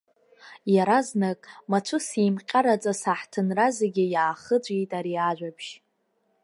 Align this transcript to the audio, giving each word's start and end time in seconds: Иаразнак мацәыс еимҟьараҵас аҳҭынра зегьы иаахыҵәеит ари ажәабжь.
Иаразнак 0.73 1.41
мацәыс 1.69 2.07
еимҟьараҵас 2.21 3.01
аҳҭынра 3.11 3.67
зегьы 3.77 4.05
иаахыҵәеит 4.13 4.91
ари 4.97 5.15
ажәабжь. 5.29 5.71